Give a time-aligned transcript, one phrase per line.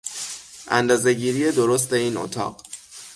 [0.67, 2.61] اندازهگیری درست این اتاق